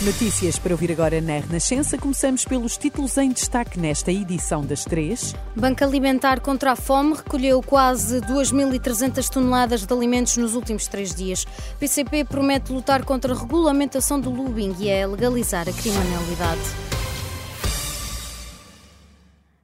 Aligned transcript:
Notícias 0.00 0.56
para 0.56 0.72
ouvir 0.72 0.92
agora 0.92 1.20
na 1.20 1.40
Renascença. 1.40 1.98
Começamos 1.98 2.44
pelos 2.44 2.76
títulos 2.76 3.16
em 3.18 3.32
destaque 3.32 3.80
nesta 3.80 4.12
edição 4.12 4.64
das 4.64 4.84
três. 4.84 5.34
Banco 5.56 5.82
Alimentar 5.82 6.40
contra 6.40 6.70
a 6.70 6.76
Fome 6.76 7.14
recolheu 7.14 7.60
quase 7.60 8.20
2.300 8.20 9.28
toneladas 9.28 9.84
de 9.84 9.92
alimentos 9.92 10.36
nos 10.36 10.54
últimos 10.54 10.86
três 10.86 11.12
dias. 11.12 11.44
PCP 11.80 12.24
promete 12.24 12.72
lutar 12.72 13.04
contra 13.04 13.34
a 13.34 13.36
regulamentação 13.36 14.20
do 14.20 14.30
lobbying 14.30 14.76
e 14.78 14.88
é 14.88 15.04
legalizar 15.04 15.68
a 15.68 15.72
criminalidade. 15.72 16.97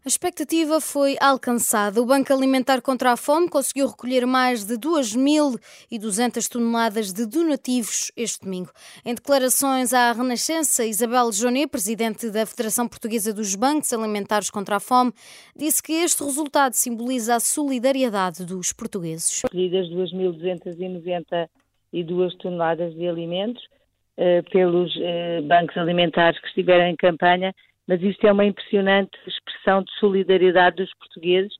A 0.05 0.09
expectativa 0.09 0.81
foi 0.83 1.17
alcançada. 1.19 1.99
O 1.99 2.05
Banco 2.05 2.31
Alimentar 2.31 2.83
contra 2.83 3.13
a 3.13 3.17
Fome 3.17 3.49
conseguiu 3.49 3.87
recolher 3.87 4.27
mais 4.27 4.63
de 4.63 4.75
2.200 4.75 6.47
toneladas 6.47 7.11
de 7.11 7.25
donativos 7.25 8.13
este 8.15 8.45
domingo. 8.45 8.71
Em 9.03 9.15
declarações 9.15 9.95
à 9.95 10.13
Renascença, 10.13 10.85
Isabel 10.85 11.33
Jonet, 11.33 11.69
presidente 11.69 12.31
da 12.31 12.45
Federação 12.45 12.87
Portuguesa 12.87 13.33
dos 13.33 13.55
Bancos 13.55 13.95
Alimentares 13.95 14.51
contra 14.51 14.77
a 14.77 14.81
Fome, 14.81 15.11
disse 15.57 15.83
que 15.83 15.95
este 15.95 16.23
resultado 16.23 16.75
simboliza 16.75 17.37
a 17.37 17.41
solidariedade 17.41 18.45
dos 18.45 18.75
portugueses. 18.75 19.41
Recolhidas 19.43 19.89
2.292 19.89 22.37
toneladas 22.43 22.95
de 22.95 23.09
alimentos 23.09 23.67
eh, 24.19 24.43
pelos 24.53 24.95
eh, 25.01 25.41
bancos 25.41 25.79
alimentares 25.79 26.39
que 26.43 26.49
estiveram 26.49 26.89
em 26.89 26.95
campanha 26.95 27.55
mas 27.87 28.03
isto 28.03 28.27
é 28.27 28.33
uma 28.33 28.45
impressionante 28.45 29.17
expressão 29.65 29.83
de 29.83 29.93
solidariedade 29.99 30.77
dos 30.77 30.93
portugueses 30.95 31.55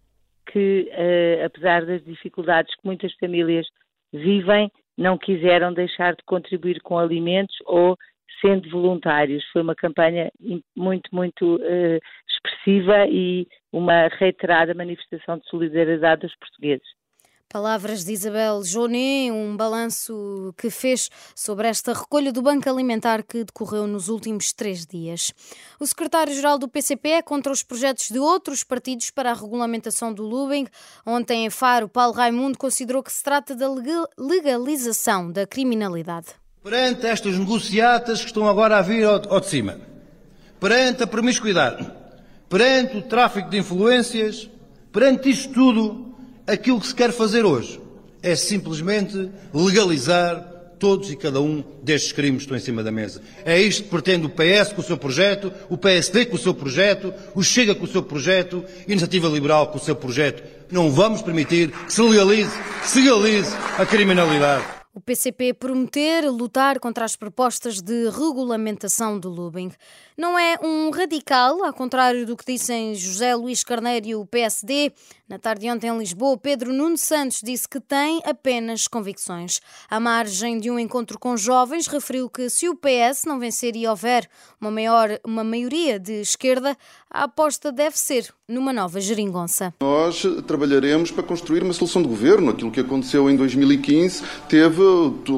que, 0.47 0.91
uh, 0.93 1.47
apesar 1.47 1.87
das 1.87 2.05
dificuldades 2.05 2.75
que 2.75 2.85
muitas 2.87 3.13
famílias 3.15 3.67
vivem, 4.13 4.71
não 4.97 5.17
quiseram 5.19 5.73
deixar 5.73 6.15
de 6.15 6.23
contribuir 6.25 6.81
com 6.83 6.99
alimentos 6.99 7.57
ou 7.65 7.97
sendo 8.41 8.69
voluntários. 8.71 9.45
Foi 9.53 9.63
uma 9.63 9.75
campanha 9.75 10.31
muito, 10.77 11.09
muito 11.13 11.57
uh, 11.57 11.99
expressiva 12.29 13.07
e 13.09 13.47
uma 13.73 14.09
reiterada 14.09 14.75
manifestação 14.75 15.39
de 15.39 15.49
solidariedade 15.49 16.23
dos 16.23 16.37
portugueses. 16.37 16.87
Palavras 17.55 18.05
de 18.05 18.13
Isabel 18.13 18.65
Jonet, 18.65 19.31
um 19.31 19.57
balanço 19.57 20.53
que 20.59 20.69
fez 20.71 21.09
sobre 21.37 21.69
esta 21.69 21.93
recolha 21.93 22.33
do 22.33 22.43
Banco 22.43 22.69
Alimentar 22.69 23.23
que 23.23 23.45
decorreu 23.45 23.87
nos 23.87 24.09
últimos 24.09 24.53
três 24.53 24.85
dias. 24.85 25.33
O 25.79 25.87
secretário-geral 25.87 26.59
do 26.59 26.67
PCP 26.67 27.11
é 27.11 27.23
contra 27.23 27.53
os 27.53 27.63
projetos 27.63 28.11
de 28.11 28.19
outros 28.19 28.65
partidos 28.65 29.11
para 29.11 29.31
a 29.31 29.35
regulamentação 29.35 30.13
do 30.13 30.25
lobbying. 30.25 30.67
Ontem, 31.07 31.47
em 31.47 31.49
Faro, 31.51 31.89
Paulo 31.89 32.13
Raimundo 32.13 32.59
considerou 32.59 33.05
que 33.05 33.13
se 33.13 33.23
trata 33.23 33.55
da 33.55 33.69
legalização 34.19 35.31
da 35.31 35.47
criminalidade. 35.47 36.31
Perante 36.61 37.07
estas 37.07 37.39
negociatas 37.39 38.23
que 38.23 38.27
estão 38.27 38.49
agora 38.49 38.79
a 38.79 38.83
vir 38.83 39.05
ao 39.05 39.39
de 39.39 39.47
cima, 39.47 39.79
perante 40.59 41.05
a 41.05 41.07
promiscuidade, 41.07 41.89
perante 42.49 42.97
o 42.97 43.03
tráfico 43.03 43.49
de 43.49 43.59
influências, 43.59 44.51
perante 44.91 45.31
isto 45.31 45.55
tudo, 45.55 46.14
aquilo 46.47 46.81
que 46.81 46.87
se 46.87 46.95
quer 46.95 47.13
fazer 47.13 47.45
hoje 47.45 47.81
é 48.23 48.35
simplesmente 48.35 49.31
legalizar 49.53 50.53
todos 50.79 51.11
e 51.11 51.17
cada 51.17 51.41
um 51.41 51.63
destes 51.83 52.13
crimes 52.13 52.39
que 52.39 52.43
estão 52.45 52.57
em 52.57 52.61
cima 52.61 52.83
da 52.83 52.91
mesa. 52.91 53.23
É 53.45 53.61
isto 53.61 53.85
que 53.85 53.89
pretende 53.89 54.27
o 54.27 54.31
PS 54.31 54.73
com 54.75 54.81
o 54.81 54.85
seu 54.85 54.99
projeto, 54.99 55.53
o 55.69 55.79
PSD 55.79 56.27
com 56.27 56.37
o 56.37 56.39
seu 56.39 56.55
projeto, 56.55 57.13
o 57.35 57.43
Chega 57.43 57.75
com 57.75 57.85
o 57.85 57.89
seu 57.89 58.03
projeto, 58.03 58.65
a 58.87 58.91
Iniciativa 58.91 59.29
Liberal 59.29 59.69
com 59.69 59.79
o 59.79 59.81
seu 59.81 59.97
projeto. 59.97 60.43
Não 60.71 60.91
vamos 60.91 61.23
permitir 61.23 61.71
que 61.71 61.93
se 61.93 62.03
legalize, 62.03 62.51
se 62.83 63.01
legalize 63.01 63.55
a 63.79 63.87
criminalidade. 63.87 64.65
O 64.97 65.01
PCP 65.01 65.55
prometer 65.55 66.31
lutar 66.31 66.79
contra 66.79 67.05
as 67.05 67.17
propostas 67.17 67.83
de 67.83 68.09
regulamentação 68.11 69.19
do 69.19 69.29
lobbying. 69.29 69.73
Não 70.17 70.39
é 70.39 70.57
um 70.63 70.91
radical, 70.91 71.65
ao 71.65 71.73
contrário 71.73 72.25
do 72.25 72.37
que 72.37 72.45
dissem 72.47 72.95
José 72.95 73.35
Luís 73.35 73.65
Carneiro 73.65 74.07
e 74.07 74.15
o 74.15 74.25
PSD. 74.25 74.93
Na 75.27 75.39
tarde 75.39 75.63
de 75.63 75.71
ontem 75.71 75.89
em 75.89 75.97
Lisboa, 75.97 76.37
Pedro 76.37 76.71
Nuno 76.71 76.99
Santos 76.99 77.41
disse 77.43 77.67
que 77.67 77.81
tem 77.81 78.21
apenas 78.27 78.87
convicções. 78.87 79.59
À 79.89 79.99
margem 79.99 80.59
de 80.59 80.71
um 80.71 80.79
encontro 80.79 81.19
com 81.19 81.35
jovens, 81.35 81.87
referiu 81.87 82.29
que 82.29 82.51
se 82.51 82.69
o 82.69 82.77
PS 82.77 83.23
não 83.27 83.41
vencer 83.41 83.75
e 83.75 83.89
houver 83.89 84.29
uma, 84.61 84.71
maior, 84.71 85.19
uma 85.25 85.43
maioria 85.43 85.99
de 85.99 86.21
esquerda, 86.21 86.77
a 87.11 87.25
aposta 87.25 87.73
deve 87.73 87.99
ser 87.99 88.35
numa 88.47 88.71
nova 88.71 89.01
geringonça. 89.01 89.73
Nós 89.81 90.23
trabalharemos 90.47 91.11
para 91.11 91.23
construir 91.23 91.63
uma 91.63 91.73
solução 91.73 92.03
de 92.03 92.09
governo. 92.09 92.51
Aquilo 92.51 92.71
que 92.71 92.81
aconteceu 92.81 93.31
em 93.31 93.37
2015 93.37 94.23
teve, 94.47 94.83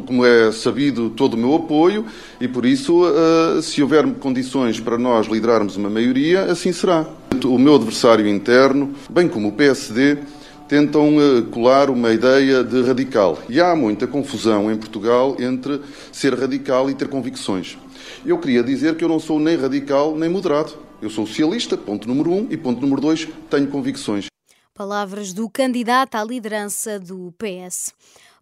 como 0.04 0.26
é 0.26 0.50
sabido, 0.50 1.10
todo 1.10 1.34
o 1.34 1.36
meu 1.36 1.54
apoio 1.54 2.04
e, 2.40 2.48
por 2.48 2.66
isso, 2.66 3.04
eh, 3.06 3.62
se 3.62 3.80
houver 3.80 4.04
condições 4.14 4.80
para 4.80 4.98
nós 4.98 5.28
liderarmos 5.28 5.76
uma 5.76 5.88
maioria, 5.88 6.44
assim 6.50 6.72
será. 6.72 7.06
O 7.44 7.58
meu 7.58 7.74
adversário 7.74 8.26
interno, 8.26 8.94
bem 9.10 9.28
como 9.28 9.48
o 9.48 9.52
PSD, 9.76 10.18
tentam 10.66 11.20
eh, 11.20 11.42
colar 11.50 11.90
uma 11.90 12.10
ideia 12.10 12.64
de 12.64 12.82
radical. 12.82 13.38
E 13.48 13.60
há 13.60 13.76
muita 13.76 14.06
confusão 14.06 14.72
em 14.72 14.76
Portugal 14.76 15.36
entre 15.38 15.82
ser 16.10 16.34
radical 16.34 16.88
e 16.88 16.94
ter 16.94 17.08
convicções. 17.08 17.76
Eu 18.24 18.38
queria 18.38 18.62
dizer 18.62 18.96
que 18.96 19.04
eu 19.04 19.08
não 19.08 19.20
sou 19.20 19.38
nem 19.38 19.56
radical 19.56 20.16
nem 20.16 20.30
moderado. 20.30 20.72
Eu 21.02 21.10
sou 21.10 21.26
socialista, 21.26 21.76
ponto 21.76 22.08
número 22.08 22.32
um, 22.32 22.46
e 22.50 22.56
ponto 22.56 22.80
número 22.80 23.02
dois, 23.02 23.28
tenho 23.50 23.66
convicções. 23.68 24.26
Palavras 24.74 25.34
do 25.34 25.48
candidato 25.48 26.14
à 26.14 26.24
liderança 26.24 26.98
do 26.98 27.32
PS. 27.36 27.92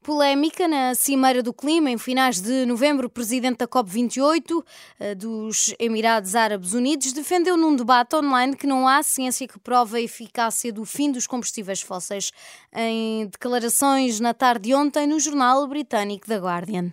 Polémica 0.04 0.68
na 0.68 0.94
Cimeira 0.94 1.42
do 1.42 1.50
Clima, 1.50 1.90
em 1.90 1.96
finais 1.96 2.38
de 2.38 2.66
novembro, 2.66 3.06
o 3.06 3.10
presidente 3.10 3.56
da 3.56 3.66
COP28 3.66 4.62
eh, 5.00 5.14
dos 5.14 5.74
Emirados 5.78 6.34
Árabes 6.34 6.74
Unidos 6.74 7.14
defendeu 7.14 7.56
num 7.56 7.74
debate 7.74 8.14
online 8.14 8.54
que 8.54 8.66
não 8.66 8.86
há 8.86 9.02
ciência 9.02 9.48
que 9.48 9.58
prove 9.58 9.96
a 9.96 10.00
eficácia 10.02 10.70
do 10.70 10.84
fim 10.84 11.10
dos 11.10 11.26
combustíveis 11.26 11.80
fósseis. 11.80 12.32
Em 12.76 13.26
declarações 13.28 14.20
na 14.20 14.34
tarde 14.34 14.68
de 14.68 14.74
ontem 14.74 15.06
no 15.06 15.18
jornal 15.18 15.66
britânico 15.66 16.26
The 16.26 16.36
Guardian. 16.36 16.90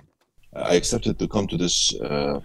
I 0.55 0.77
accepted 0.77 1.15
to 1.15 1.27
come 1.27 1.47
to 1.47 1.57
this, 1.57 1.91
uh... 1.95 2.41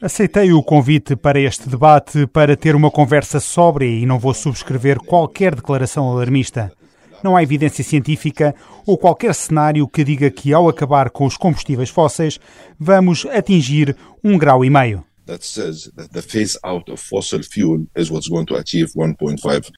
Aceitei 0.00 0.52
o 0.52 0.62
convite 0.64 1.14
para 1.14 1.40
este 1.40 1.68
debate 1.68 2.26
para 2.26 2.56
ter 2.56 2.74
uma 2.74 2.90
conversa 2.90 3.38
sóbria 3.38 3.86
e 3.86 4.04
não 4.04 4.18
vou 4.18 4.34
subscrever 4.34 4.98
qualquer 4.98 5.54
declaração 5.54 6.10
alarmista. 6.10 6.72
Não 7.22 7.36
há 7.36 7.42
evidência 7.42 7.84
científica 7.84 8.54
ou 8.86 8.98
qualquer 8.98 9.34
cenário 9.34 9.88
que 9.88 10.04
diga 10.04 10.30
que 10.30 10.52
ao 10.52 10.68
acabar 10.68 11.10
com 11.10 11.24
os 11.24 11.36
combustíveis 11.36 11.90
fósseis 11.90 12.38
vamos 12.78 13.26
atingir 13.26 13.96
um 14.22 14.36
grau 14.36 14.64
e 14.64 14.70
meio. 14.70 15.04
That 15.26 15.46
says 15.46 15.90
that 15.96 16.10
the 16.12 16.22
phase 16.22 16.58
out 16.64 16.90
of 16.90 17.00
fossil 17.00 17.42
fuel 17.44 17.86
is 17.96 18.10
what's 18.10 18.28
going 18.28 18.46
to 18.46 18.56
achieve 18.56 18.92
1.5 18.96 19.70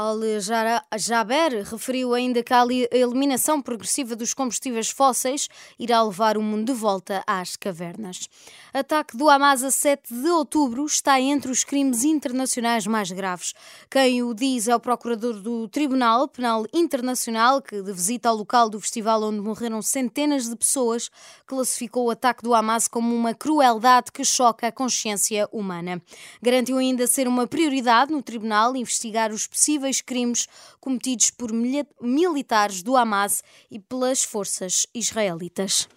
Al-Jaber 0.00 1.62
referiu 1.62 2.14
ainda 2.14 2.42
que 2.42 2.54
a 2.54 2.64
eliminação 2.90 3.60
progressiva 3.60 4.16
dos 4.16 4.32
combustíveis 4.32 4.88
fósseis 4.88 5.46
irá 5.78 6.02
levar 6.02 6.38
o 6.38 6.42
mundo 6.42 6.72
de 6.72 6.78
volta 6.78 7.22
às 7.26 7.54
cavernas. 7.54 8.26
Ataque 8.72 9.14
do 9.14 9.28
Hamas 9.28 9.62
a 9.62 9.70
7 9.70 10.14
de 10.14 10.28
outubro 10.30 10.86
está 10.86 11.20
entre 11.20 11.50
os 11.50 11.64
crimes 11.64 12.02
internacionais 12.02 12.86
mais 12.86 13.10
graves. 13.10 13.52
Quem 13.90 14.22
o 14.22 14.32
diz 14.32 14.68
é 14.68 14.74
o 14.74 14.80
procurador 14.80 15.34
do 15.34 15.68
Tribunal 15.68 16.28
Penal 16.28 16.64
Internacional, 16.72 17.60
que, 17.60 17.82
de 17.82 17.92
visita 17.92 18.30
ao 18.30 18.36
local 18.36 18.70
do 18.70 18.80
festival 18.80 19.22
onde 19.24 19.40
morreram 19.40 19.82
centenas 19.82 20.48
de 20.48 20.56
pessoas, 20.56 21.10
classificou 21.46 22.06
o 22.06 22.10
ataque 22.10 22.42
do 22.42 22.54
Hamas 22.54 22.88
como 22.88 23.14
uma 23.14 23.34
crueldade 23.34 24.12
que 24.12 24.24
choca 24.24 24.68
a 24.68 24.72
consciência 24.72 25.46
humana. 25.52 26.00
Garantiu 26.40 26.78
ainda 26.78 27.06
ser 27.06 27.28
uma 27.28 27.46
prioridade 27.46 28.12
no 28.12 28.22
tribunal 28.22 28.74
investigar 28.74 29.30
os 29.30 29.46
possíveis 29.46 29.89
possíveis 29.90 30.00
crimes 30.00 30.46
cometidos 30.80 31.30
por 31.30 31.50
militares 31.52 32.82
do 32.82 32.96
Hamas 32.96 33.42
e 33.70 33.78
pelas 33.78 34.22
forças 34.22 34.86
israelitas. 34.94 35.88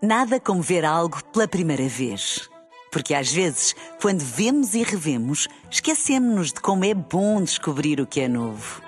Nada 0.00 0.38
como 0.38 0.62
ver 0.62 0.84
algo 0.84 1.22
pela 1.32 1.48
primeira 1.48 1.88
vez. 1.88 2.48
Porque 2.92 3.14
às 3.14 3.30
vezes, 3.30 3.74
quando 4.00 4.20
vemos 4.20 4.74
e 4.74 4.82
revemos, 4.82 5.46
esquecemos-nos 5.70 6.52
de 6.52 6.60
como 6.60 6.84
é 6.84 6.94
bom 6.94 7.42
descobrir 7.42 8.00
o 8.00 8.06
que 8.06 8.20
é 8.20 8.28
novo. 8.28 8.80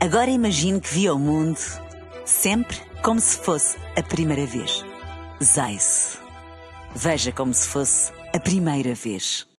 Agora 0.00 0.30
imagine 0.30 0.80
que 0.80 0.92
viu 0.92 1.14
o 1.14 1.18
mundo 1.18 1.58
sempre 2.24 2.76
como 3.02 3.20
se 3.20 3.38
fosse 3.38 3.76
a 3.96 4.02
primeira 4.02 4.46
vez. 4.46 4.84
Zais. 5.42 6.18
Veja 6.94 7.30
como 7.30 7.54
se 7.54 7.68
fosse 7.68 8.10
a 8.34 8.40
primeira 8.40 8.94
vez. 8.94 9.46